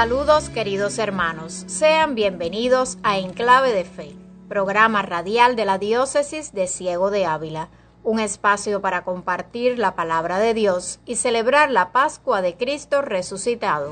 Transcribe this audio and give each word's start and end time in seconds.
Saludos 0.00 0.48
queridos 0.48 0.98
hermanos, 0.98 1.64
sean 1.66 2.14
bienvenidos 2.14 2.96
a 3.02 3.18
Enclave 3.18 3.70
de 3.74 3.84
Fe, 3.84 4.16
programa 4.48 5.02
radial 5.02 5.56
de 5.56 5.66
la 5.66 5.76
Diócesis 5.76 6.54
de 6.54 6.68
Ciego 6.68 7.10
de 7.10 7.26
Ávila, 7.26 7.68
un 8.02 8.18
espacio 8.18 8.80
para 8.80 9.04
compartir 9.04 9.78
la 9.78 9.94
palabra 9.94 10.38
de 10.38 10.54
Dios 10.54 11.00
y 11.04 11.16
celebrar 11.16 11.70
la 11.70 11.92
Pascua 11.92 12.40
de 12.40 12.56
Cristo 12.56 13.02
resucitado. 13.02 13.90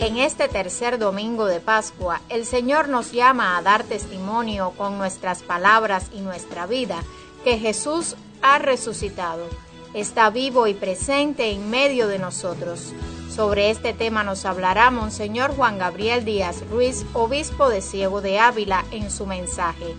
En 0.00 0.16
este 0.16 0.48
tercer 0.48 0.98
domingo 0.98 1.46
de 1.46 1.60
Pascua, 1.60 2.22
el 2.28 2.44
Señor 2.44 2.88
nos 2.88 3.12
llama 3.12 3.56
a 3.56 3.62
dar 3.62 3.84
testimonio 3.84 4.72
con 4.76 4.98
nuestras 4.98 5.44
palabras 5.44 6.10
y 6.12 6.22
nuestra 6.22 6.66
vida 6.66 7.04
que 7.44 7.56
Jesús 7.56 8.16
ha 8.42 8.58
resucitado 8.58 9.46
está 9.94 10.30
vivo 10.30 10.66
y 10.66 10.74
presente 10.74 11.50
en 11.50 11.70
medio 11.70 12.08
de 12.08 12.18
nosotros. 12.18 12.92
Sobre 13.34 13.70
este 13.70 13.92
tema 13.92 14.22
nos 14.22 14.44
hablará 14.44 14.90
Monseñor 14.90 15.54
Juan 15.54 15.78
Gabriel 15.78 16.24
Díaz 16.24 16.62
Ruiz, 16.70 17.04
obispo 17.12 17.68
de 17.68 17.80
Ciego 17.80 18.20
de 18.20 18.38
Ávila, 18.38 18.84
en 18.90 19.10
su 19.10 19.26
mensaje. 19.26 19.94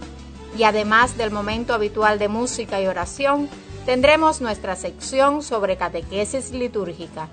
Y 0.58 0.64
además 0.64 1.18
del 1.18 1.32
momento 1.32 1.74
habitual 1.74 2.20
de 2.20 2.28
música 2.28 2.82
y 2.82 2.88
oración, 2.88 3.50
tendremos 3.86 4.42
nuestra 4.42 4.76
sección 4.76 5.44
sobre 5.44 5.78
catequesis 5.78 6.52
litúrgica. 6.52 7.30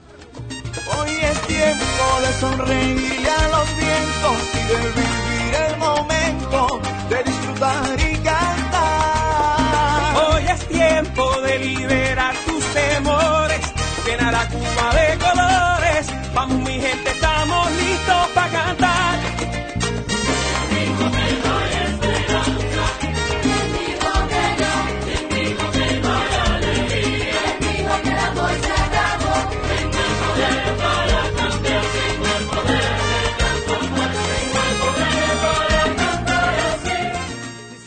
Hoy 0.99 1.11
es 1.21 1.41
tiempo 1.43 2.21
de 2.23 2.33
sonreír 2.41 3.29
a 3.29 3.49
los 3.49 3.77
vientos 3.77 4.39
y 4.55 4.59
de 4.69 4.77
vivir 4.77 5.55
el 5.69 5.77
momento, 5.79 6.81
de 7.11 7.23
disfrutar 7.25 8.01
y 8.01 8.17
cantar. 8.19 8.69
Hoy 10.17 10.43
es 10.49 10.69
tiempo 10.69 11.41
de 11.43 11.59
liberar 11.59 11.98
cuba 14.51 14.95
de 14.95 15.19
colores. 15.19 16.07
Vamos 16.35 16.59
mi 16.61 16.81
gente, 16.81 17.11
estamos 17.11 17.71
listos 17.73 18.29
para 18.35 18.51
cantar. 18.51 19.19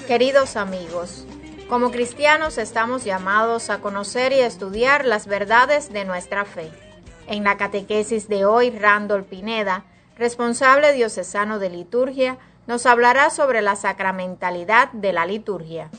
Queridos 0.07 0.57
amigos, 0.57 1.25
como 1.71 1.89
cristianos 1.89 2.57
estamos 2.57 3.05
llamados 3.05 3.69
a 3.69 3.79
conocer 3.79 4.33
y 4.33 4.41
estudiar 4.41 5.05
las 5.05 5.25
verdades 5.25 5.93
de 5.93 6.03
nuestra 6.03 6.43
fe. 6.43 6.69
En 7.27 7.45
la 7.45 7.55
catequesis 7.55 8.27
de 8.27 8.43
hoy, 8.43 8.71
Randall 8.71 9.23
Pineda, 9.23 9.85
responsable 10.17 10.91
diocesano 10.91 11.59
de 11.59 11.69
liturgia, 11.69 12.39
nos 12.67 12.85
hablará 12.85 13.29
sobre 13.29 13.61
la 13.61 13.77
sacramentalidad 13.77 14.91
de 14.91 15.13
la 15.13 15.25
liturgia. 15.25 15.89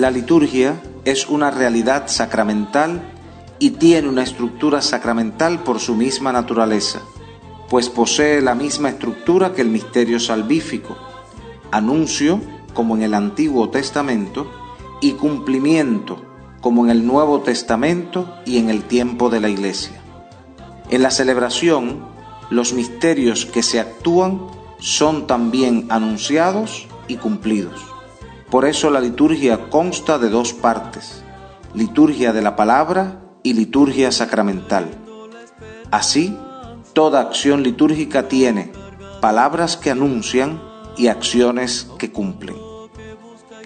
La 0.00 0.10
liturgia 0.10 0.80
es 1.04 1.28
una 1.28 1.50
realidad 1.50 2.04
sacramental 2.06 3.02
y 3.58 3.72
tiene 3.72 4.08
una 4.08 4.22
estructura 4.22 4.80
sacramental 4.80 5.62
por 5.62 5.78
su 5.78 5.94
misma 5.94 6.32
naturaleza, 6.32 7.02
pues 7.68 7.90
posee 7.90 8.40
la 8.40 8.54
misma 8.54 8.88
estructura 8.88 9.52
que 9.52 9.60
el 9.60 9.68
misterio 9.68 10.18
salvífico, 10.18 10.96
anuncio 11.70 12.40
como 12.72 12.96
en 12.96 13.02
el 13.02 13.12
Antiguo 13.12 13.68
Testamento 13.68 14.50
y 15.02 15.12
cumplimiento 15.12 16.24
como 16.62 16.86
en 16.86 16.92
el 16.92 17.06
Nuevo 17.06 17.40
Testamento 17.40 18.38
y 18.46 18.56
en 18.56 18.70
el 18.70 18.84
tiempo 18.84 19.28
de 19.28 19.40
la 19.40 19.50
Iglesia. 19.50 20.00
En 20.88 21.02
la 21.02 21.10
celebración, 21.10 22.06
los 22.48 22.72
misterios 22.72 23.44
que 23.44 23.62
se 23.62 23.80
actúan 23.80 24.46
son 24.78 25.26
también 25.26 25.88
anunciados 25.90 26.86
y 27.06 27.16
cumplidos. 27.16 27.89
Por 28.50 28.64
eso 28.64 28.90
la 28.90 29.00
liturgia 29.00 29.70
consta 29.70 30.18
de 30.18 30.28
dos 30.28 30.52
partes, 30.52 31.22
liturgia 31.72 32.32
de 32.32 32.42
la 32.42 32.56
palabra 32.56 33.20
y 33.44 33.52
liturgia 33.52 34.10
sacramental. 34.10 34.90
Así, 35.92 36.36
toda 36.92 37.20
acción 37.20 37.62
litúrgica 37.62 38.26
tiene 38.26 38.72
palabras 39.20 39.76
que 39.76 39.92
anuncian 39.92 40.60
y 40.96 41.06
acciones 41.06 41.88
que 41.96 42.10
cumplen. 42.10 42.56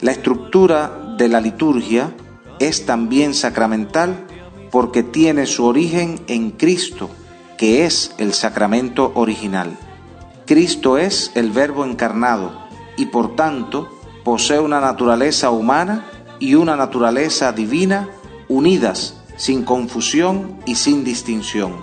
La 0.03 0.13
estructura 0.13 1.15
de 1.17 1.29
la 1.29 1.41
liturgia 1.41 2.15
es 2.59 2.85
también 2.85 3.33
sacramental 3.33 4.27
porque 4.71 5.03
tiene 5.03 5.47
su 5.47 5.65
origen 5.65 6.21
en 6.27 6.51
Cristo, 6.51 7.09
que 7.57 7.87
es 7.87 8.15
el 8.19 8.35
sacramento 8.35 9.13
original. 9.15 9.79
Cristo 10.47 10.99
es 10.99 11.31
el 11.35 11.53
Verbo 11.53 11.87
encarnado 11.87 12.53
y 12.99 13.07
por 13.07 13.35
tanto 13.35 13.89
posee 14.25 14.59
una 14.59 14.81
naturaleza 14.81 15.51
humana 15.51 16.07
y 16.41 16.55
una 16.55 16.77
naturaleza 16.77 17.53
divina 17.53 18.09
unidas 18.49 19.21
sin 19.37 19.65
confusión 19.65 20.59
y 20.67 20.77
sin 20.77 21.05
distinción. 21.05 21.75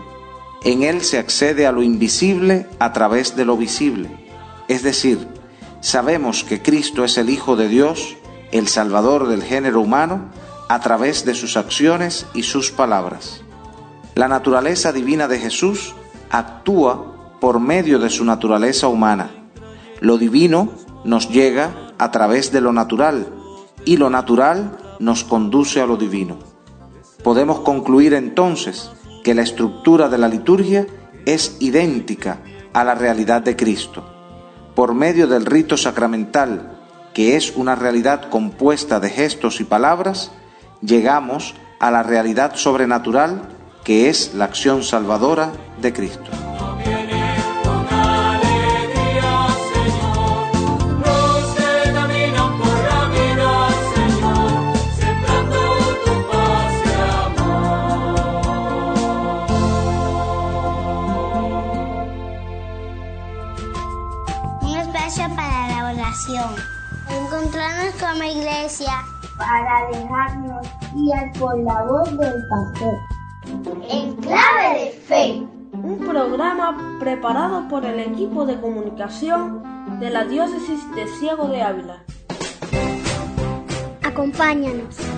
En 0.63 0.83
él 0.83 1.01
se 1.01 1.17
accede 1.17 1.65
a 1.65 1.71
lo 1.71 1.81
invisible 1.83 2.67
a 2.79 2.93
través 2.93 3.35
de 3.35 3.45
lo 3.45 3.57
visible. 3.57 4.09
Es 4.67 4.83
decir, 4.83 5.27
sabemos 5.79 6.43
que 6.43 6.61
Cristo 6.61 7.03
es 7.03 7.17
el 7.17 7.29
Hijo 7.29 7.55
de 7.55 7.67
Dios, 7.67 8.15
el 8.51 8.67
Salvador 8.67 9.27
del 9.27 9.43
género 9.43 9.81
humano, 9.81 10.29
a 10.69 10.79
través 10.79 11.25
de 11.25 11.35
sus 11.35 11.57
acciones 11.57 12.25
y 12.33 12.43
sus 12.43 12.71
palabras. 12.71 13.41
La 14.15 14.27
naturaleza 14.27 14.91
divina 14.91 15.27
de 15.27 15.39
Jesús 15.39 15.95
actúa 16.29 17.39
por 17.39 17.59
medio 17.59 17.99
de 17.99 18.09
su 18.09 18.23
naturaleza 18.23 18.87
humana. 18.87 19.31
Lo 19.99 20.17
divino 20.17 20.71
nos 21.03 21.29
llega 21.29 21.90
a 22.01 22.09
través 22.09 22.51
de 22.51 22.61
lo 22.61 22.73
natural 22.73 23.27
y 23.85 23.97
lo 23.97 24.09
natural 24.09 24.75
nos 24.97 25.23
conduce 25.23 25.81
a 25.81 25.85
lo 25.85 25.97
divino. 25.97 26.39
Podemos 27.23 27.59
concluir 27.59 28.15
entonces 28.15 28.89
que 29.23 29.35
la 29.35 29.43
estructura 29.43 30.09
de 30.09 30.17
la 30.17 30.27
liturgia 30.27 30.87
es 31.27 31.57
idéntica 31.59 32.39
a 32.73 32.83
la 32.83 32.95
realidad 32.95 33.43
de 33.43 33.55
Cristo. 33.55 34.03
Por 34.73 34.95
medio 34.95 35.27
del 35.27 35.45
rito 35.45 35.77
sacramental, 35.77 36.79
que 37.13 37.35
es 37.35 37.55
una 37.55 37.75
realidad 37.75 38.31
compuesta 38.31 38.99
de 38.99 39.11
gestos 39.11 39.61
y 39.61 39.63
palabras, 39.63 40.31
llegamos 40.81 41.53
a 41.79 41.91
la 41.91 42.01
realidad 42.01 42.55
sobrenatural 42.55 43.43
que 43.83 44.09
es 44.09 44.33
la 44.33 44.45
acción 44.45 44.81
salvadora 44.81 45.51
de 45.79 45.93
Cristo. 45.93 46.31
Para 69.51 69.87
dejarnos 69.87 70.67
guiar 70.93 71.31
por 71.37 71.57
la 71.59 71.83
voz 71.83 72.17
del 72.17 72.41
pastor. 72.47 72.97
En 73.89 74.15
clave 74.15 74.79
de 74.79 74.91
fe. 74.91 75.47
Un 75.73 75.97
programa 75.99 76.97
preparado 76.99 77.67
por 77.67 77.83
el 77.83 77.99
equipo 77.99 78.45
de 78.45 78.59
comunicación 78.61 79.99
de 79.99 80.09
la 80.09 80.23
diócesis 80.23 80.79
de 80.95 81.05
Ciego 81.19 81.47
de 81.47 81.61
Ávila. 81.61 82.03
Acompáñanos. 84.03 85.10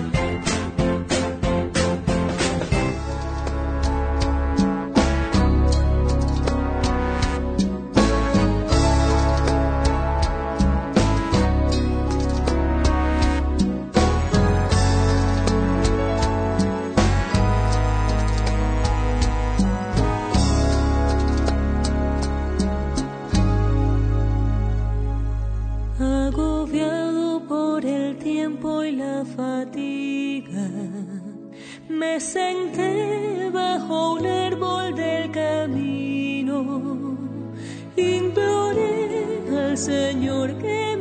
Me 31.94 32.18
senté 32.20 33.50
bajo 33.52 34.14
un 34.14 34.26
árbol 34.26 34.94
del 34.94 35.30
camino, 35.30 37.16
imploré 37.96 39.40
al 39.56 39.78
Señor 39.78 40.58
que 40.58 40.93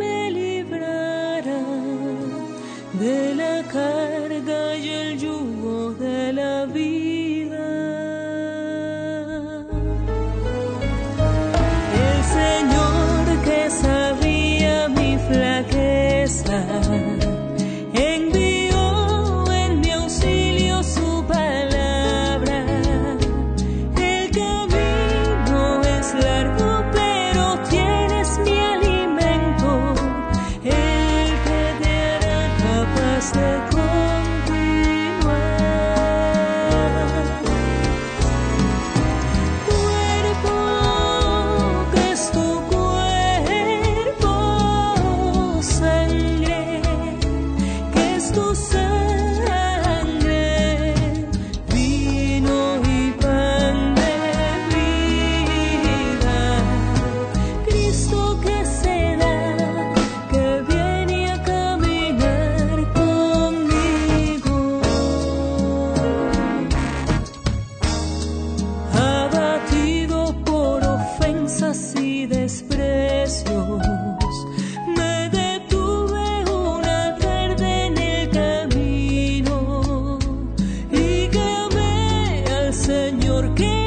Señor 83.13 83.54
que 83.54 83.83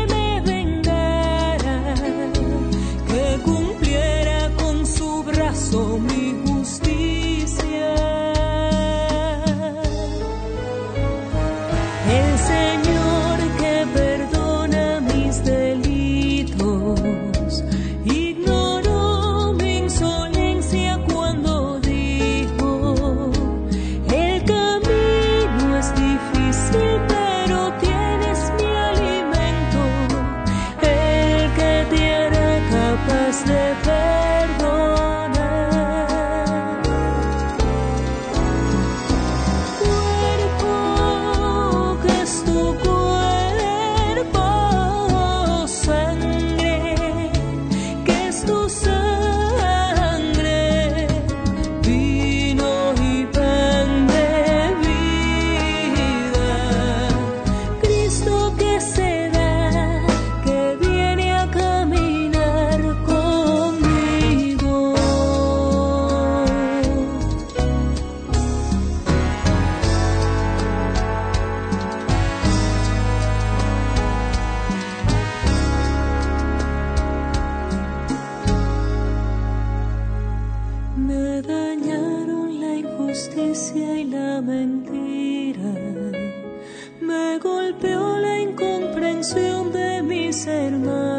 canción 89.28 89.72
de 89.72 90.02
mis 90.04 90.46
hermanos. 90.46 91.15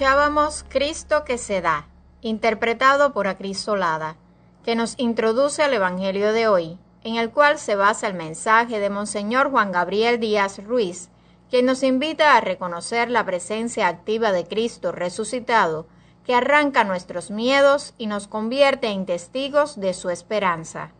Escuchábamos 0.00 0.64
Cristo 0.70 1.24
que 1.26 1.36
se 1.36 1.60
da, 1.60 1.86
interpretado 2.22 3.12
por 3.12 3.28
Acrisolada, 3.28 4.16
que 4.64 4.74
nos 4.74 4.94
introduce 4.96 5.62
al 5.62 5.74
Evangelio 5.74 6.32
de 6.32 6.48
hoy, 6.48 6.78
en 7.04 7.16
el 7.16 7.30
cual 7.30 7.58
se 7.58 7.76
basa 7.76 8.06
el 8.06 8.14
mensaje 8.14 8.80
de 8.80 8.88
Monseñor 8.88 9.50
Juan 9.50 9.72
Gabriel 9.72 10.18
Díaz 10.18 10.64
Ruiz, 10.64 11.10
que 11.50 11.62
nos 11.62 11.82
invita 11.82 12.34
a 12.34 12.40
reconocer 12.40 13.10
la 13.10 13.26
presencia 13.26 13.88
activa 13.88 14.32
de 14.32 14.46
Cristo 14.46 14.90
resucitado, 14.90 15.86
que 16.24 16.34
arranca 16.34 16.82
nuestros 16.82 17.30
miedos 17.30 17.92
y 17.98 18.06
nos 18.06 18.26
convierte 18.26 18.86
en 18.86 19.04
testigos 19.04 19.78
de 19.78 19.92
su 19.92 20.08
esperanza. 20.08 20.92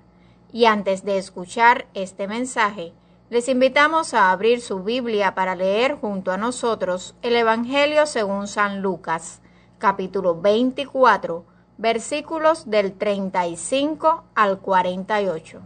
Y 0.52 0.66
antes 0.66 1.06
de 1.06 1.16
escuchar 1.16 1.86
este 1.94 2.28
mensaje, 2.28 2.92
les 3.30 3.48
invitamos 3.48 4.12
a 4.12 4.32
abrir 4.32 4.60
su 4.60 4.82
Biblia 4.82 5.36
para 5.36 5.54
leer 5.54 5.94
junto 5.94 6.32
a 6.32 6.36
nosotros 6.36 7.14
el 7.22 7.36
Evangelio 7.36 8.04
según 8.06 8.48
San 8.48 8.82
Lucas, 8.82 9.40
capítulo 9.78 10.40
24, 10.40 11.44
versículos 11.78 12.68
del 12.68 12.92
35 12.92 14.24
al 14.34 14.58
48. 14.58 15.60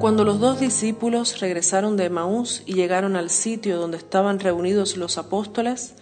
Cuando 0.00 0.24
los 0.24 0.40
dos 0.40 0.58
discípulos 0.58 1.38
regresaron 1.38 1.96
de 1.96 2.10
Maús 2.10 2.64
y 2.66 2.72
llegaron 2.72 3.14
al 3.14 3.30
sitio 3.30 3.78
donde 3.78 3.98
estaban 3.98 4.40
reunidos 4.40 4.96
los 4.96 5.16
apóstoles, 5.16 5.94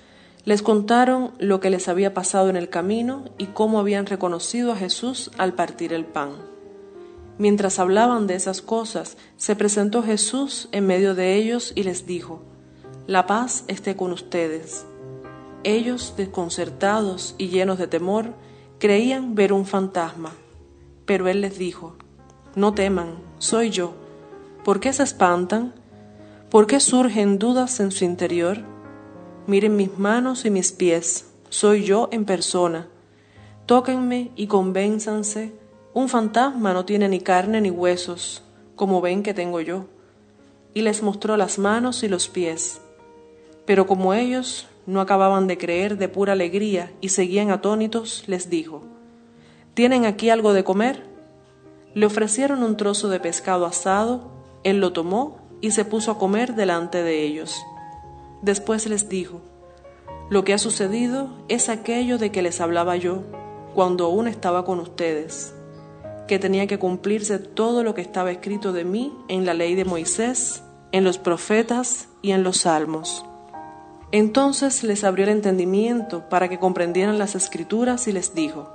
les 0.45 0.63
contaron 0.63 1.33
lo 1.39 1.61
que 1.61 1.71
les 1.71 1.89
había 1.89 2.15
pasado 2.15 2.49
en 2.49 2.57
el 2.57 2.69
camino 2.69 3.25
y 3.39 3.47
cómo 3.47 3.79
habían 3.79 4.07
reconocido 4.07 4.73
a 4.73 4.77
Jesús 4.77 5.31
al 5.39 5.55
partir 5.55 5.93
el 5.93 6.05
pan. 6.05 6.31
Mientras 7.39 7.79
hablaban 7.79 8.27
de 8.27 8.35
esas 8.35 8.63
cosas, 8.63 9.17
se 9.37 9.55
presentó 9.55 10.03
Jesús 10.03 10.69
en 10.73 10.87
medio 10.87 11.15
de 11.15 11.37
ellos 11.37 11.73
y 11.75 11.85
les 11.85 12.07
dijo, 12.07 12.43
La 13.07 13.27
paz 13.27 13.65
esté 13.69 13.97
con 13.97 14.13
ustedes. 14.13 14.87
Ellos, 15.65 16.15
desconcertados 16.17 17.35
y 17.39 17.49
llenos 17.49 17.79
de 17.79 17.87
temor, 17.87 18.35
creían 18.79 19.35
ver 19.35 19.53
un 19.53 19.67
fantasma, 19.67 20.33
pero 21.05 21.29
él 21.29 21.41
les 21.41 21.59
dijo, 21.59 21.97
No 22.57 22.75
teman 22.75 23.29
soy 23.39 23.71
yo. 23.71 23.95
¿Por 24.65 24.81
qué 24.81 24.93
se 24.93 25.05
espantan? 25.05 25.73
¿Por 26.51 26.67
qué 26.67 26.81
surgen 26.81 27.39
dudas 27.39 27.79
en 27.79 27.93
su 27.93 28.05
interior? 28.05 28.59
Miren 29.49 29.77
mis 29.77 29.97
manos 29.97 30.45
y 30.45 30.51
mis 30.51 30.73
pies, 30.73 31.25
soy 31.49 31.83
yo 31.83 32.11
en 32.13 32.27
persona. 32.27 32.87
Tóquenme 33.65 34.31
y 34.37 34.47
convénzanse, 34.47 35.55
un 35.95 36.11
fantasma 36.11 36.75
no 36.75 36.85
tiene 36.85 37.09
ni 37.09 37.21
carne 37.21 37.63
ni 37.63 37.71
huesos, 37.71 38.43
como 38.77 39.01
ven 39.01 39.23
que 39.23 39.33
tengo 39.33 39.63
yo. 39.63 39.87
Y 40.75 40.83
les 40.83 41.03
mostró 41.03 41.39
las 41.39 41.59
manos 41.59 42.03
y 42.03 42.09
los 42.09 42.29
pies. 42.29 42.83
Pero 43.65 43.87
como 43.87 44.13
ellos 44.13 44.67
no 44.85 45.01
acababan 45.01 45.47
de 45.47 45.57
creer 45.57 45.97
de 45.97 46.11
pura 46.11 46.35
alegría 46.35 46.93
y 47.01 47.09
seguían 47.09 47.51
atónitos, 47.51 48.25
les 48.27 48.51
dijo, 48.51 48.83
¿Tienen 49.73 50.05
aquí 50.05 50.29
algo 50.29 50.53
de 50.53 50.63
comer? 50.63 51.05
Le 51.95 52.05
ofrecieron 52.05 52.63
un 52.63 52.77
trozo 52.77 53.09
de 53.09 53.19
pescado 53.19 53.65
asado, 53.65 54.31
él 54.63 54.79
lo 54.81 54.93
tomó 54.93 55.39
y 55.63 55.71
se 55.71 55.87
puso 55.87 56.11
a 56.11 56.19
comer 56.19 56.55
delante 56.55 57.03
de 57.03 57.23
ellos. 57.23 57.59
Después 58.43 58.87
les 58.87 59.09
dijo, 59.09 59.41
Lo 60.31 60.45
que 60.45 60.55
ha 60.55 60.59
sucedido 60.59 61.31
es 61.49 61.69
aquello 61.69 62.19
de 62.19 62.31
que 62.31 62.43
les 62.43 62.61
hablaba 62.61 62.97
yo 62.97 63.23
cuando 63.75 64.07
aún 64.07 64.29
estaba 64.29 64.65
con 64.65 64.81
ustedes, 64.81 65.55
que 66.27 66.39
tenía 66.39 66.67
que 66.67 66.79
cumplirse 66.79 67.39
todo 67.39 67.83
lo 67.83 67.95
que 67.95 68.01
estaba 68.01 68.31
escrito 68.31 68.73
de 68.73 68.85
mí 68.85 69.13
en 69.29 69.47
la 69.47 69.55
ley 69.55 69.75
de 69.75 69.85
Moisés, 69.85 70.63
en 70.93 71.05
los 71.05 71.19
profetas 71.19 72.09
y 72.23 72.33
en 72.33 72.43
los 72.43 72.59
salmos. 72.59 73.25
Entonces 74.11 74.83
les 74.85 75.05
abrió 75.05 75.25
el 75.25 75.31
entendimiento 75.31 76.29
para 76.29 76.49
que 76.49 76.59
comprendieran 76.59 77.19
las 77.19 77.35
escrituras 77.35 78.09
y 78.09 78.13
les 78.13 78.35
dijo, 78.35 78.69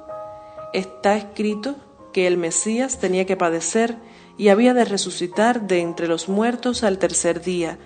Está 0.74 1.16
escrito 1.16 1.76
que 2.12 2.28
el 2.28 2.38
Mesías 2.38 3.00
tenía 3.00 3.26
que 3.26 3.38
padecer 3.38 3.98
y 4.38 4.50
había 4.50 4.74
de 4.74 4.86
resucitar 4.86 5.68
de 5.68 5.82
entre 5.82 6.08
los 6.08 6.30
muertos 6.30 6.84
al 6.84 6.98
tercer 6.98 7.42
día, 7.42 7.78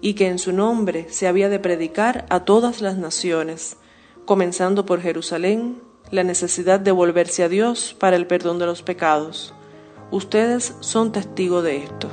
y 0.00 0.14
que 0.14 0.28
en 0.28 0.38
su 0.38 0.52
nombre 0.52 1.06
se 1.10 1.26
había 1.26 1.48
de 1.48 1.58
predicar 1.58 2.26
a 2.28 2.44
todas 2.44 2.80
las 2.80 2.96
naciones, 2.96 3.76
comenzando 4.24 4.86
por 4.86 5.00
Jerusalén, 5.00 5.82
la 6.10 6.24
necesidad 6.24 6.80
de 6.80 6.92
volverse 6.92 7.42
a 7.42 7.48
Dios 7.48 7.96
para 7.98 8.16
el 8.16 8.26
perdón 8.26 8.58
de 8.58 8.66
los 8.66 8.82
pecados. 8.82 9.54
Ustedes 10.10 10.76
son 10.80 11.12
testigos 11.12 11.64
de 11.64 11.78
esto. 11.78 12.08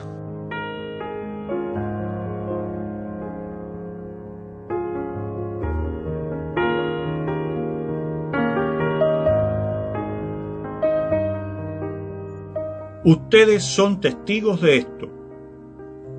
Ustedes 13.05 13.63
son 13.63 13.99
testigos 13.99 14.61
de 14.61 14.77
esto. 14.77 15.22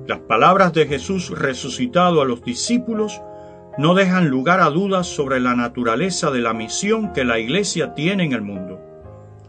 Las 0.07 0.19
palabras 0.19 0.71
de 0.73 0.85
Jesús 0.85 1.31
resucitado 1.31 2.21
a 2.21 2.25
los 2.25 2.43
discípulos 2.43 3.21
no 3.79 3.95
dejan 3.95 4.29
lugar 4.29 4.59
a 4.59 4.69
dudas 4.69 5.07
sobre 5.07 5.39
la 5.39 5.55
naturaleza 5.55 6.29
de 6.29 6.41
la 6.41 6.53
misión 6.53 7.11
que 7.11 7.25
la 7.25 7.39
Iglesia 7.39 7.95
tiene 7.95 8.23
en 8.23 8.33
el 8.33 8.43
mundo. 8.43 8.79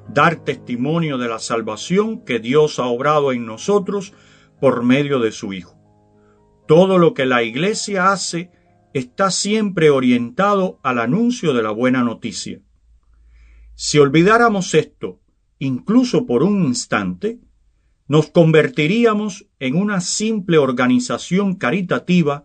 Dar 0.09 0.37
testimonio 0.37 1.19
de 1.19 1.29
la 1.29 1.41
salvación 1.41 2.25
que 2.25 2.39
Dios 2.39 2.79
ha 2.79 2.87
obrado 2.87 3.33
en 3.33 3.45
nosotros 3.45 4.15
por 4.59 4.83
medio 4.83 5.21
de 5.21 5.31
su 5.31 5.53
Hijo. 5.53 5.77
Todo 6.67 6.97
lo 6.97 7.13
que 7.13 7.27
la 7.27 7.43
Iglesia 7.43 8.11
hace 8.11 8.51
está 8.95 9.31
siempre 9.31 9.91
orientado 9.91 10.81
al 10.83 11.01
anuncio 11.01 11.53
de 11.53 11.63
la 11.63 11.71
buena 11.71 12.03
noticia. 12.03 12.61
Si 13.75 13.99
olvidáramos 13.99 14.73
esto 14.73 15.21
incluso 15.59 16.27
por 16.27 16.43
un 16.43 16.65
instante, 16.65 17.41
nos 18.09 18.31
convertiríamos 18.31 19.47
en 19.59 19.77
una 19.77 20.01
simple 20.01 20.59
organización 20.59 21.57
caritativa 21.57 22.45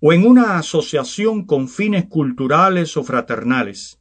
o 0.00 0.12
en 0.12 0.26
una 0.26 0.58
asociación 0.58 1.44
con 1.44 1.68
fines 1.68 2.06
culturales 2.06 2.96
o 2.96 3.04
fraternales, 3.04 4.00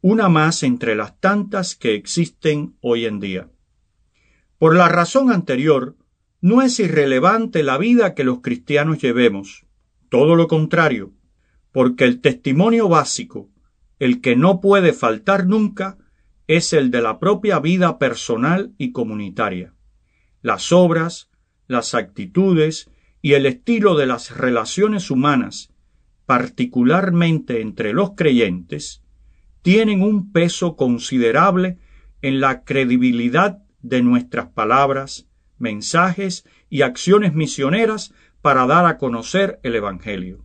una 0.00 0.28
más 0.28 0.62
entre 0.62 0.94
las 0.94 1.18
tantas 1.20 1.74
que 1.74 1.94
existen 1.94 2.76
hoy 2.80 3.06
en 3.06 3.20
día. 3.20 3.48
Por 4.58 4.74
la 4.74 4.88
razón 4.88 5.30
anterior, 5.30 5.96
no 6.40 6.62
es 6.62 6.80
irrelevante 6.80 7.62
la 7.62 7.78
vida 7.78 8.14
que 8.14 8.24
los 8.24 8.40
cristianos 8.40 8.98
llevemos, 8.98 9.66
todo 10.08 10.36
lo 10.36 10.48
contrario, 10.48 11.12
porque 11.72 12.04
el 12.04 12.20
testimonio 12.20 12.88
básico, 12.88 13.50
el 13.98 14.20
que 14.20 14.36
no 14.36 14.60
puede 14.60 14.92
faltar 14.92 15.46
nunca, 15.46 15.98
es 16.46 16.72
el 16.72 16.90
de 16.90 17.02
la 17.02 17.18
propia 17.18 17.58
vida 17.58 17.98
personal 17.98 18.74
y 18.78 18.92
comunitaria. 18.92 19.75
Las 20.46 20.70
obras, 20.70 21.28
las 21.66 21.96
actitudes 21.96 22.88
y 23.20 23.32
el 23.32 23.46
estilo 23.46 23.96
de 23.96 24.06
las 24.06 24.30
relaciones 24.30 25.10
humanas, 25.10 25.74
particularmente 26.24 27.60
entre 27.60 27.92
los 27.92 28.12
creyentes, 28.12 29.02
tienen 29.62 30.02
un 30.02 30.30
peso 30.30 30.76
considerable 30.76 31.78
en 32.22 32.38
la 32.38 32.62
credibilidad 32.62 33.58
de 33.82 34.02
nuestras 34.02 34.46
palabras, 34.46 35.26
mensajes 35.58 36.44
y 36.70 36.82
acciones 36.82 37.34
misioneras 37.34 38.14
para 38.40 38.68
dar 38.68 38.86
a 38.86 38.98
conocer 38.98 39.58
el 39.64 39.74
Evangelio. 39.74 40.44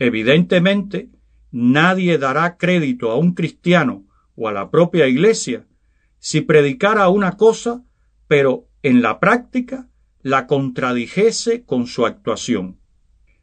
Evidentemente, 0.00 1.08
nadie 1.52 2.18
dará 2.18 2.56
crédito 2.56 3.12
a 3.12 3.16
un 3.16 3.34
cristiano 3.34 4.08
o 4.34 4.48
a 4.48 4.52
la 4.52 4.72
propia 4.72 5.06
Iglesia 5.06 5.68
si 6.18 6.40
predicara 6.40 7.08
una 7.10 7.36
cosa, 7.36 7.84
pero 8.26 8.67
en 8.82 9.02
la 9.02 9.20
práctica 9.20 9.88
la 10.22 10.46
contradijese 10.46 11.64
con 11.64 11.86
su 11.86 12.06
actuación. 12.06 12.78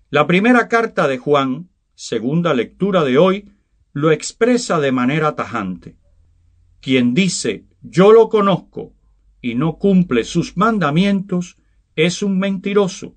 La 0.10 0.28
primera 0.28 0.68
carta 0.68 1.08
de 1.08 1.18
Juan, 1.18 1.70
segunda 1.94 2.54
lectura 2.54 3.04
de 3.04 3.18
hoy, 3.18 3.52
lo 3.94 4.12
expresa 4.12 4.80
de 4.80 4.92
manera 4.92 5.36
tajante. 5.36 5.98
Quien 6.82 7.14
dice 7.14 7.66
yo 7.82 8.12
lo 8.12 8.30
conozco 8.30 8.94
y 9.42 9.56
no 9.56 9.78
cumple 9.78 10.24
sus 10.24 10.58
mandamientos 10.58 11.58
es 11.96 12.24
un 12.24 12.40
mentiroso, 12.40 13.16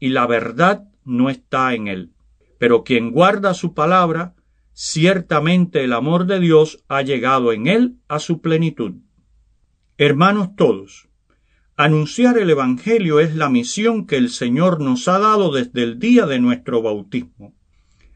y 0.00 0.08
la 0.08 0.26
verdad 0.26 0.88
no 1.04 1.30
está 1.30 1.74
en 1.74 1.86
él. 1.86 2.12
Pero 2.58 2.82
quien 2.82 3.12
guarda 3.12 3.54
su 3.54 3.72
palabra, 3.72 4.34
ciertamente 4.72 5.84
el 5.84 5.92
amor 5.92 6.26
de 6.26 6.40
Dios 6.40 6.84
ha 6.88 7.02
llegado 7.02 7.52
en 7.52 7.68
él 7.68 7.96
a 8.08 8.18
su 8.18 8.40
plenitud. 8.40 8.94
Hermanos 9.98 10.56
todos, 10.56 11.08
anunciar 11.84 12.38
el 12.38 12.50
Evangelio 12.50 13.20
es 13.20 13.34
la 13.34 13.48
misión 13.48 14.06
que 14.06 14.16
el 14.16 14.30
Señor 14.30 14.80
nos 14.80 15.08
ha 15.08 15.18
dado 15.18 15.52
desde 15.52 15.82
el 15.82 15.98
día 15.98 16.26
de 16.26 16.38
nuestro 16.38 16.82
bautismo. 16.82 17.54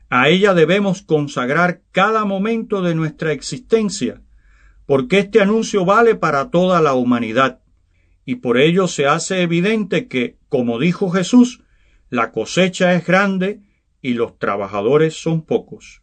A 0.09 0.29
ella 0.29 0.55
debemos 0.55 1.03
consagrar 1.03 1.83
cada 1.91 2.25
momento 2.25 2.81
de 2.83 2.95
nuestra 2.95 3.33
existencia, 3.33 4.23
porque 4.87 5.19
este 5.19 5.41
anuncio 5.41 5.85
vale 5.85 6.15
para 6.15 6.51
toda 6.51 6.81
la 6.81 6.95
humanidad, 6.95 7.61
y 8.25 8.37
por 8.37 8.59
ello 8.59 8.89
se 8.89 9.07
hace 9.07 9.43
evidente 9.43 10.07
que, 10.07 10.37
como 10.49 10.79
dijo 10.79 11.11
Jesús, 11.11 11.63
la 12.09 12.31
cosecha 12.31 12.95
es 12.95 13.07
grande 13.07 13.61
y 14.01 14.15
los 14.15 14.39
trabajadores 14.39 15.15
son 15.21 15.43
pocos. 15.43 16.03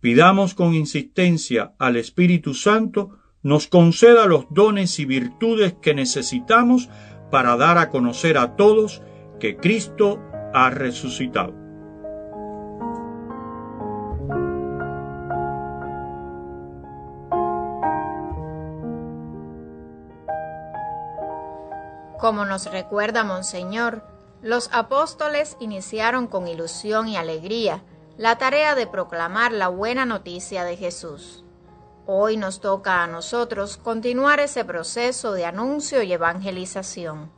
Pidamos 0.00 0.52
con 0.52 0.74
insistencia 0.74 1.72
al 1.78 1.96
Espíritu 1.96 2.52
Santo 2.52 3.18
nos 3.44 3.68
conceda 3.68 4.24
los 4.24 4.46
dones 4.48 4.98
y 4.98 5.04
virtudes 5.04 5.74
que 5.74 5.94
necesitamos 5.94 6.88
para 7.30 7.56
dar 7.56 7.78
a 7.78 7.90
conocer 7.90 8.38
a 8.38 8.56
todos 8.56 9.02
que 9.38 9.58
Cristo 9.58 10.18
ha 10.54 10.70
resucitado. 10.70 11.52
Como 22.18 22.46
nos 22.46 22.72
recuerda 22.72 23.24
Monseñor, 23.24 24.02
los 24.40 24.70
apóstoles 24.72 25.58
iniciaron 25.60 26.26
con 26.26 26.48
ilusión 26.48 27.06
y 27.08 27.18
alegría 27.18 27.82
la 28.16 28.38
tarea 28.38 28.74
de 28.74 28.86
proclamar 28.86 29.52
la 29.52 29.68
buena 29.68 30.06
noticia 30.06 30.64
de 30.64 30.78
Jesús. 30.78 31.43
Hoy 32.06 32.36
nos 32.36 32.60
toca 32.60 33.02
a 33.02 33.06
nosotros 33.06 33.78
continuar 33.78 34.38
ese 34.38 34.62
proceso 34.62 35.32
de 35.32 35.46
anuncio 35.46 36.02
y 36.02 36.12
evangelización. 36.12 37.32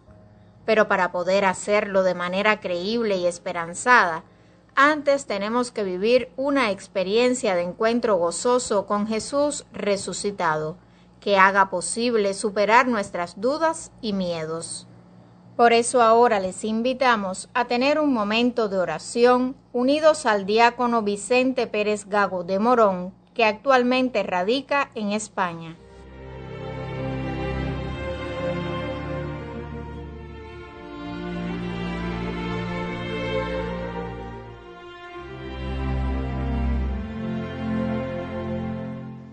Pero 0.65 0.89
para 0.89 1.13
poder 1.13 1.45
hacerlo 1.45 2.03
de 2.03 2.15
manera 2.15 2.59
creíble 2.59 3.17
y 3.17 3.27
esperanzada, 3.27 4.25
antes 4.75 5.27
tenemos 5.27 5.71
que 5.71 5.85
vivir 5.85 6.33
una 6.37 6.73
experiencia 6.73 7.55
de 7.55 7.63
encuentro 7.63 8.17
gozoso 8.17 8.87
con 8.87 9.07
Jesús 9.07 9.67
resucitado, 9.73 10.79
que 11.21 11.39
haga 11.39 11.71
posible 11.71 12.35
superar 12.35 12.89
nuestras 12.89 13.41
dudas 13.41 13.93
y 14.01 14.15
miedos. 14.15 14.89
Por 15.57 15.73
eso 15.73 16.03
ahora 16.03 16.41
les 16.41 16.65
invitamos 16.65 17.49
a 17.55 17.67
tener 17.67 18.01
un 18.01 18.13
momento 18.13 18.69
de 18.69 18.79
oración 18.79 19.57
unidos 19.73 20.27
al 20.27 20.45
diácono 20.45 21.03
Vicente 21.03 21.69
Pérez 21.69 22.07
Gago 22.09 22.43
de 22.43 22.59
Morón, 22.59 23.15
que 23.37 23.45
actualmente 23.45 24.23
radica 24.23 24.91
en 24.95 25.13
España. 25.13 25.77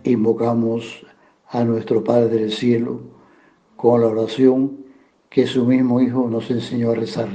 invocamos 0.06 1.06
a 1.48 1.64
nuestro 1.64 2.04
Padre 2.04 2.40
del 2.40 2.52
Cielo 2.52 3.00
con 3.78 4.02
la 4.02 4.08
oración 4.08 4.84
que 5.30 5.48
su 5.48 5.66
mismo 5.66 6.02
Hijo 6.02 6.28
nos 6.30 6.52
enseñó 6.52 6.92
a 6.92 6.96
rezar. 6.96 7.30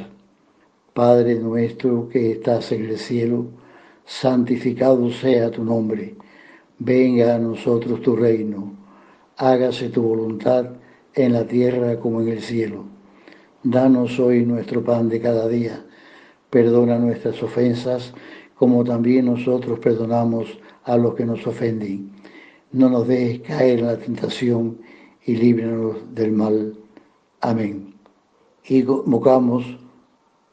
Padre 0.92 1.36
nuestro 1.36 2.10
que 2.10 2.32
estás 2.32 2.70
en 2.72 2.84
el 2.84 2.98
cielo, 2.98 3.46
santificado 4.04 5.10
sea 5.10 5.50
tu 5.50 5.64
nombre, 5.64 6.14
venga 6.78 7.34
a 7.34 7.38
nosotros 7.38 8.02
tu 8.02 8.16
reino, 8.16 8.72
hágase 9.36 9.88
tu 9.88 10.02
voluntad 10.02 10.70
en 11.14 11.32
la 11.32 11.46
tierra 11.46 11.98
como 11.98 12.20
en 12.20 12.28
el 12.28 12.42
cielo. 12.42 12.84
Danos 13.62 14.18
hoy 14.18 14.44
nuestro 14.44 14.84
pan 14.84 15.08
de 15.08 15.20
cada 15.20 15.48
día, 15.48 15.84
perdona 16.50 16.98
nuestras 16.98 17.42
ofensas 17.42 18.12
como 18.54 18.82
también 18.84 19.26
nosotros 19.26 19.78
perdonamos 19.78 20.58
a 20.84 20.96
los 20.96 21.14
que 21.14 21.24
nos 21.24 21.46
ofenden 21.46 22.18
no 22.72 22.90
nos 22.90 23.08
dejes 23.08 23.40
caer 23.40 23.78
en 23.78 23.86
la 23.86 23.96
tentación 23.96 24.78
y 25.24 25.36
líbranos 25.36 25.96
del 26.14 26.32
mal. 26.32 26.76
Amén. 27.40 27.94
Y 28.66 28.82
convocamos 28.82 29.64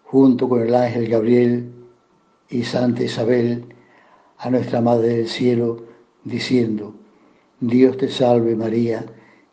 junto 0.04 0.48
con 0.48 0.62
el 0.62 0.74
ángel 0.74 1.10
Gabriel 1.10 1.74
y 2.50 2.64
Santa 2.64 3.04
Isabel 3.04 3.66
a 4.38 4.50
nuestra 4.50 4.80
Madre 4.80 5.10
del 5.10 5.28
Cielo, 5.28 5.84
diciendo, 6.26 6.94
Dios 7.62 7.96
te 7.98 8.10
salve 8.10 8.56
María, 8.56 9.06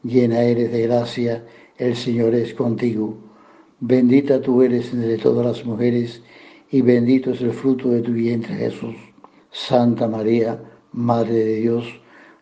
llena 0.03 0.43
eres 0.43 0.73
de 0.73 0.83
gracia, 0.83 1.45
el 1.79 1.95
Señor 1.95 2.35
es 2.35 2.53
contigo. 2.55 3.17
Bendita 3.79 4.41
tú 4.41 4.63
eres 4.63 4.93
entre 4.93 5.19
todas 5.19 5.47
las 5.47 5.65
mujeres, 5.65 6.23
y 6.71 6.81
bendito 6.81 7.31
es 7.31 7.41
el 7.41 7.53
fruto 7.53 7.91
de 7.91 8.01
tu 8.01 8.13
vientre 8.13 8.57
Jesús. 8.57 8.97
Santa 9.51 10.09
María, 10.09 10.61
Madre 10.93 11.35
de 11.35 11.57
Dios, 11.57 11.85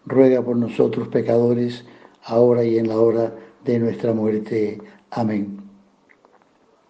ruega 0.07 0.43
por 0.43 0.57
nosotros 0.57 1.09
pecadores, 1.09 1.85
ahora 2.25 2.65
y 2.65 2.79
en 2.79 2.89
la 2.89 2.99
hora 2.99 3.35
de 3.65 3.79
nuestra 3.79 4.13
muerte. 4.13 4.81
Amén. 5.11 5.59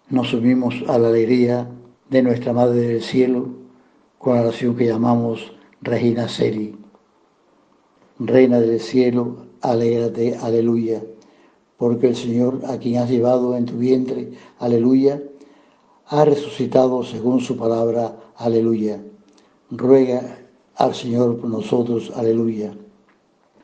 Nos 0.08 0.34
unimos 0.34 0.74
a 0.88 0.98
la 0.98 1.08
alegría 1.08 1.68
de 2.08 2.22
nuestra 2.22 2.52
Madre 2.52 2.80
del 2.80 3.02
Cielo 3.02 3.48
con 4.18 4.36
la 4.36 4.42
oración 4.42 4.76
que 4.76 4.86
llamamos 4.86 5.52
Regina 5.80 6.28
Seri. 6.28 6.79
Reina 8.22 8.60
del 8.60 8.80
cielo, 8.80 9.46
alégrate, 9.62 10.36
aleluya, 10.36 11.02
porque 11.78 12.08
el 12.08 12.16
Señor, 12.16 12.60
a 12.66 12.76
quien 12.76 12.98
has 12.98 13.08
llevado 13.08 13.56
en 13.56 13.64
tu 13.64 13.78
vientre, 13.78 14.32
aleluya, 14.58 15.22
ha 16.04 16.26
resucitado 16.26 17.02
según 17.02 17.40
su 17.40 17.56
palabra, 17.56 18.14
aleluya. 18.36 19.02
Ruega 19.70 20.38
al 20.76 20.94
Señor 20.94 21.38
por 21.38 21.48
nosotros, 21.48 22.12
aleluya. 22.14 22.74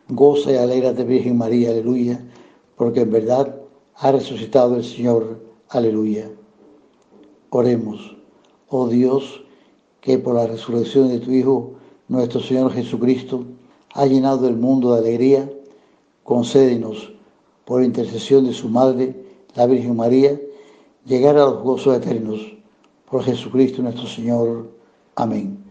Goza 0.09 0.53
y 0.53 0.57
alégrate, 0.57 1.05
Virgen 1.05 1.37
María, 1.37 1.69
aleluya, 1.69 2.25
porque 2.77 3.03
en 3.03 3.11
verdad 3.11 3.61
ha 3.97 4.11
resucitado 4.11 4.77
el 4.77 4.85
Señor, 4.85 5.39
aleluya. 5.69 6.31
Oremos, 7.51 8.17
oh 8.71 8.89
Dios, 8.89 9.45
que 10.01 10.17
por 10.19 10.35
la 10.35 10.47
resurrección 10.47 11.09
de 11.11 11.21
tu 11.21 11.31
Hijo, 11.31 11.75
nuestro 12.09 12.41
Señor 12.41 12.73
Jesucristo, 12.73 13.45
ha 13.97 14.05
llenado 14.05 14.47
el 14.47 14.57
mundo 14.57 14.93
de 14.93 14.99
alegría, 14.99 15.51
concédenos, 16.23 17.13
por 17.65 17.83
intercesión 17.83 18.45
de 18.45 18.53
su 18.53 18.69
Madre, 18.69 19.15
la 19.55 19.67
Virgen 19.67 19.97
María, 19.97 20.39
llegar 21.07 21.37
a 21.37 21.47
los 21.47 21.63
gozos 21.63 21.97
eternos. 21.97 22.41
Por 23.11 23.25
Jesucristo 23.25 23.83
nuestro 23.83 24.07
Señor. 24.07 24.71
Amén. 25.15 25.65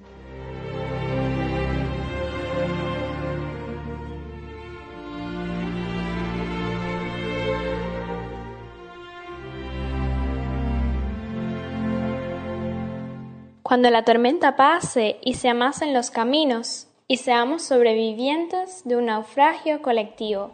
Cuando 13.62 13.90
la 13.92 14.04
tormenta 14.04 14.56
pase 14.56 15.18
y 15.22 15.36
se 15.36 15.50
amasen 15.50 15.94
los 15.94 16.10
caminos 16.10 16.88
y 17.08 17.18
seamos 17.18 17.64
sobrevivientes 17.64 18.82
de 18.84 18.96
un 18.96 19.06
naufragio 19.06 19.82
colectivo. 19.82 20.52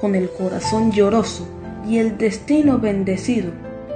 Con 0.00 0.14
el 0.14 0.28
corazón 0.30 0.92
lloroso 0.92 1.48
y 1.88 1.98
el 1.98 2.18
destino 2.18 2.78
bendecido, 2.78 3.50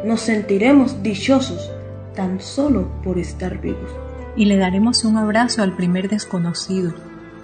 nos 0.05 0.21
sentiremos 0.21 1.03
dichosos 1.03 1.71
tan 2.15 2.41
solo 2.41 2.89
por 3.05 3.19
estar 3.19 3.61
vivos. 3.61 3.91
Y 4.35 4.47
le 4.47 4.57
daremos 4.57 5.05
un 5.05 5.19
abrazo 5.19 5.63
al 5.63 5.77
primer 5.77 6.09
desconocido 6.09 6.95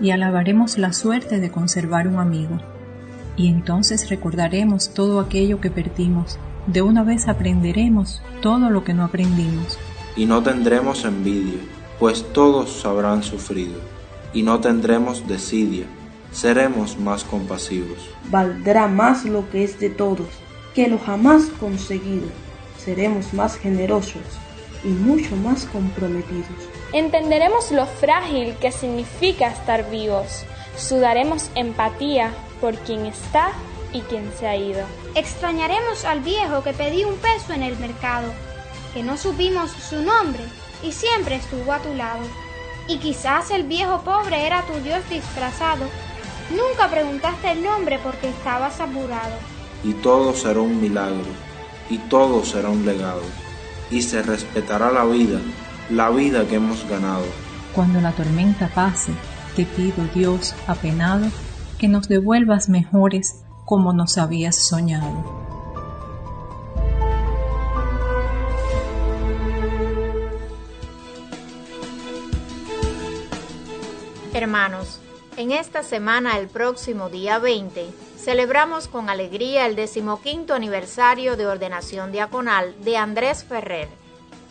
y 0.01 0.11
alabaremos 0.11 0.79
la 0.79 0.93
suerte 0.93 1.39
de 1.39 1.51
conservar 1.51 2.09
un 2.09 2.19
amigo. 2.19 2.59
Y 3.37 3.49
entonces 3.49 4.09
recordaremos 4.09 4.95
todo 4.95 5.21
aquello 5.21 5.61
que 5.61 5.71
perdimos. 5.71 6.39
De 6.67 6.81
una 6.81 7.03
vez 7.03 7.29
aprenderemos 7.29 8.23
todo 8.41 8.71
lo 8.71 8.85
que 8.85 8.95
no 8.95 9.05
aprendimos 9.05 9.79
y 10.17 10.25
no 10.25 10.43
tendremos 10.43 11.05
envidia, 11.05 11.61
pues 11.99 12.33
todos 12.33 12.85
habrán 12.87 13.23
sufrido, 13.23 13.79
y 14.37 14.43
no 14.43 14.61
tendremos 14.61 15.27
desidia, 15.27 15.87
seremos 16.31 16.99
más 16.99 17.25
compasivos. 17.25 18.11
Valdrá 18.29 18.87
más 18.87 19.25
lo 19.25 19.49
que 19.49 19.65
es 19.65 19.81
de 19.81 19.89
todos 19.89 20.29
que 20.75 20.89
lo 20.89 20.99
jamás 20.99 21.45
conseguido, 21.59 22.27
seremos 22.77 23.33
más 23.33 23.57
generosos 23.57 24.21
y 24.85 24.89
mucho 24.89 25.35
más 25.37 25.65
comprometidos. 25.65 26.69
Entenderemos 26.93 27.73
lo 27.73 27.87
frágil 27.87 28.55
que 28.57 28.71
significa 28.73 29.49
estar 29.49 29.89
vivos, 29.91 30.45
sudaremos 30.77 31.49
empatía 31.55 32.31
por 32.61 32.75
quien 32.75 33.07
está 33.07 33.53
y 33.95 34.03
quien 34.03 34.31
se 34.39 34.49
ha 34.49 34.55
ido. 34.55 34.85
Extrañaremos 35.15 36.05
al 36.05 36.21
viejo 36.21 36.63
que 36.63 36.75
pedía 36.75 37.07
un 37.07 37.17
peso 37.17 37.55
en 37.55 37.63
el 37.63 37.79
mercado 37.79 38.31
que 38.93 39.03
no 39.03 39.17
supimos 39.17 39.71
su 39.71 40.03
nombre 40.03 40.45
y 40.83 40.93
siempre 40.93 41.37
estuvo 41.37 41.73
a 41.73 41.79
tu 41.79 41.95
lado. 41.95 42.21
Y 42.89 42.99
quizás 42.99 43.51
el 43.51 43.65
viejo 43.65 44.03
pobre 44.03 44.47
era 44.47 44.63
tu 44.63 44.75
Dios 44.81 45.01
disfrazado. 45.11 45.87
Nunca 46.51 46.89
preguntaste 46.89 47.53
el 47.53 47.63
nombre 47.65 47.99
porque 48.03 48.29
estabas 48.29 48.81
apurado. 48.81 49.35
Y 49.83 49.93
todo 49.95 50.33
será 50.35 50.61
un 50.61 50.81
milagro, 50.81 51.27
y 51.91 51.99
todo 51.99 52.45
será 52.45 52.69
un 52.69 52.87
legado, 52.87 53.23
y 53.91 54.03
se 54.03 54.23
respetará 54.23 54.91
la 54.91 55.05
vida, 55.05 55.41
la 55.91 56.11
vida 56.11 56.47
que 56.47 56.57
hemos 56.57 56.89
ganado. 56.89 57.25
Cuando 57.75 58.01
la 58.01 58.13
tormenta 58.13 58.69
pase, 58.69 59.13
te 59.55 59.65
pido, 59.65 60.05
Dios 60.15 60.55
apenado, 60.67 61.27
que 61.79 61.89
nos 61.89 62.09
devuelvas 62.09 62.69
mejores 62.69 63.45
como 63.65 63.93
nos 63.93 64.17
habías 64.17 64.57
soñado. 64.57 65.46
Hermanos, 74.37 75.01
en 75.39 75.51
esta 75.51 75.83
semana, 75.83 76.39
el 76.39 76.49
próximo 76.49 77.09
día 77.09 77.39
20, 77.39 77.87
celebramos 78.19 78.87
con 78.87 79.09
alegría 79.09 79.65
el 79.65 79.77
decimoquinto 79.77 80.53
aniversario 80.53 81.39
de 81.39 81.47
ordenación 81.47 82.13
diaconal 82.13 82.75
de 82.85 82.99
Andrés 82.99 83.45
Ferrer 83.45 83.89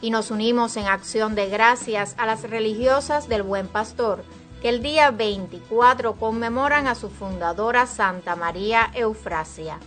y 0.02 0.10
nos 0.10 0.32
unimos 0.32 0.76
en 0.78 0.88
acción 0.88 1.36
de 1.36 1.50
gracias 1.50 2.16
a 2.18 2.26
las 2.26 2.50
religiosas 2.50 3.30
del 3.30 3.44
Buen 3.44 3.68
Pastor 3.68 4.24
que 4.60 4.70
el 4.70 4.82
día 4.82 5.12
24 5.12 6.16
conmemoran 6.16 6.88
a 6.88 6.96
su 6.96 7.12
fundadora 7.12 7.86
Santa 7.86 8.36
María 8.36 8.90
Eufrasia. 8.96 9.78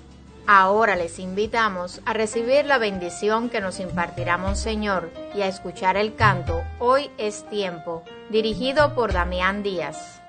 Ahora 0.51 0.97
les 0.97 1.19
invitamos 1.19 2.01
a 2.07 2.15
recibir 2.15 2.65
la 2.65 2.79
bendición 2.79 3.51
que 3.51 3.61
nos 3.61 3.81
impartirá 3.81 4.39
Monseñor 4.39 5.13
y 5.35 5.43
a 5.43 5.47
escuchar 5.47 5.99
el 5.99 6.15
canto 6.15 6.63
Hoy 6.79 7.11
es 7.19 7.47
tiempo, 7.51 8.03
dirigido 8.31 8.95
por 8.95 9.13
Damián 9.13 9.63
Díaz. 9.63 10.23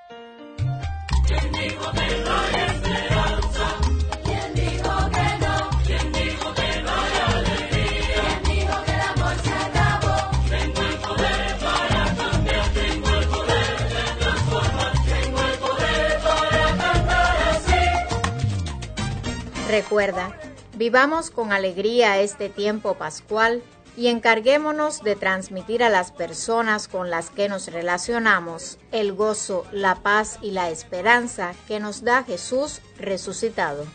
Recuerda, 19.69 20.35
vivamos 20.77 21.29
con 21.29 21.51
alegría 21.51 22.19
este 22.21 22.49
tiempo 22.49 22.95
pascual 22.95 23.61
y 23.95 24.07
encarguémonos 24.07 25.03
de 25.03 25.15
transmitir 25.15 25.83
a 25.83 25.89
las 25.89 26.11
personas 26.11 26.87
con 26.87 27.11
las 27.11 27.29
que 27.29 27.49
nos 27.49 27.71
relacionamos 27.71 28.79
el 28.91 29.13
gozo, 29.13 29.67
la 29.71 30.01
paz 30.01 30.39
y 30.41 30.51
la 30.51 30.71
esperanza 30.71 31.53
que 31.67 31.79
nos 31.79 32.03
da 32.03 32.23
Jesús 32.23 32.81
resucitado. 32.97 33.85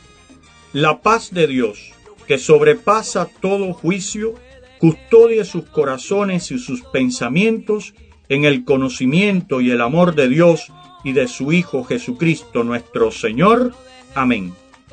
La 0.72 1.00
paz 1.00 1.34
de 1.34 1.48
Dios, 1.48 1.90
que 2.28 2.38
sobrepasa 2.38 3.28
todo 3.40 3.72
juicio, 3.72 4.34
custodie 4.78 5.44
sus 5.44 5.64
corazones 5.64 6.52
y 6.52 6.60
sus 6.60 6.82
pensamientos 6.82 7.94
en 8.28 8.44
el 8.44 8.64
conocimiento 8.64 9.60
y 9.60 9.72
el 9.72 9.80
amor 9.80 10.14
de 10.14 10.28
Dios 10.28 10.72
y 11.02 11.14
de 11.14 11.26
su 11.26 11.50
Hijo 11.50 11.82
Jesucristo 11.82 12.62
nuestro 12.62 13.10
Señor. 13.10 13.74
Amén 14.14 14.54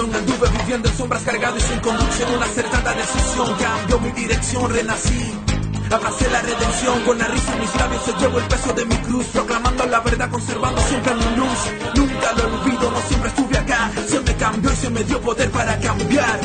Anduve 0.00 0.48
viviendo 0.58 0.88
en 0.88 0.96
sombras 0.96 1.22
cargado 1.22 1.56
y 1.56 1.60
sin 1.60 1.78
conducción. 1.78 2.34
Una 2.34 2.46
acertada 2.46 2.94
decisión 2.94 3.54
cambió 3.54 4.00
mi 4.00 4.10
dirección. 4.10 4.68
Renací 4.68 5.32
Abracé 5.88 6.28
la 6.30 6.40
redención. 6.40 7.00
Con 7.04 7.16
la 7.18 7.28
risa 7.28 7.52
en 7.52 7.60
mis 7.60 7.74
labios 7.76 8.02
Se 8.02 8.12
llevo 8.14 8.38
el 8.38 8.44
peso 8.46 8.72
de 8.72 8.84
mi 8.86 8.96
cruz. 8.96 9.26
Proclamando 9.26 9.86
la 9.86 10.00
verdad, 10.00 10.30
conservando 10.30 10.80
siempre 10.82 11.14
mi 11.14 11.36
luz. 11.36 11.58
Nunca 11.94 12.32
lo 12.32 12.58
olvido, 12.58 12.90
no 12.90 13.00
siempre 13.08 13.28
estuve 13.28 13.58
acá. 13.58 13.92
Se 14.08 14.20
me 14.20 14.34
cambió 14.34 14.72
y 14.72 14.76
se 14.76 14.90
me 14.90 15.04
dio 15.04 15.20
poder 15.20 15.50
para 15.52 15.78
cambiar. 15.78 16.40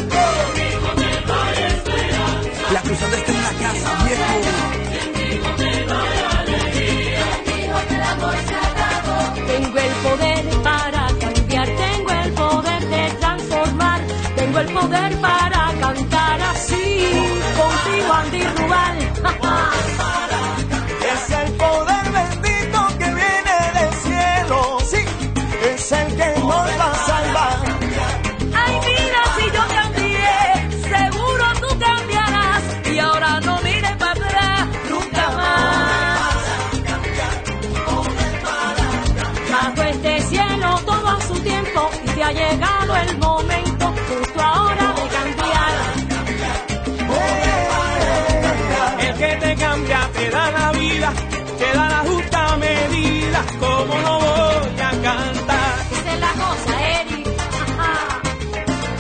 La 2.72 2.82
cruzada 2.82 3.18
está 3.18 3.32
en 3.32 3.42
la 3.42 3.50
casa, 3.50 3.99
el 14.70 14.76
poder 14.76 15.09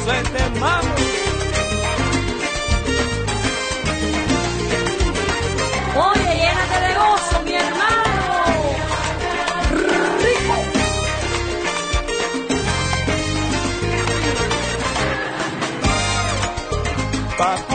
Suerte, 0.10 0.43
mami. 0.60 1.08
Oye, 6.08 6.32
llénate 6.41 6.78
de 6.86 6.91
gozo, 7.00 7.43
mi 7.45 7.54
hermano. 7.54 8.24
Rico. 10.24 10.58
Pa 17.38 17.68